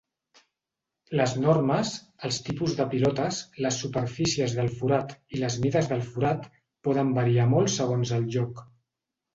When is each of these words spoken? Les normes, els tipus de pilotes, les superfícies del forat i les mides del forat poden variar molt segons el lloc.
Les 1.19 1.35
normes, 1.43 1.91
els 2.29 2.39
tipus 2.47 2.73
de 2.81 2.87
pilotes, 2.95 3.43
les 3.67 3.79
superfícies 3.85 4.57
del 4.63 4.73
forat 4.81 5.15
i 5.37 5.45
les 5.45 5.61
mides 5.67 5.93
del 5.95 6.03
forat 6.11 6.51
poden 6.91 7.15
variar 7.21 7.51
molt 7.57 7.77
segons 7.81 8.19
el 8.21 8.29
lloc. 8.37 8.69